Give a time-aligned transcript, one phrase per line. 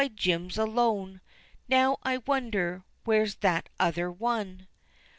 [0.15, 1.21] Jim's alone,
[1.67, 4.65] Now, I wonder where's that other one?"